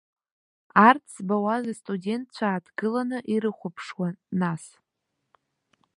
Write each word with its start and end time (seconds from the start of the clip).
Арҭ 0.87 1.05
збауаз 1.15 1.63
астудентцәа 1.71 2.45
ааҭгыланы 2.49 3.17
ирыхәаԥшуан, 3.33 4.15
нас. 4.39 4.63